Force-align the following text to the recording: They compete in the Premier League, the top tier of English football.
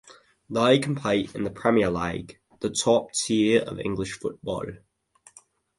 They 0.49 0.79
compete 0.79 1.35
in 1.35 1.43
the 1.43 1.51
Premier 1.51 1.91
League, 1.91 2.39
the 2.59 2.71
top 2.71 3.13
tier 3.13 3.61
of 3.61 3.79
English 3.79 4.17
football. 4.17 4.65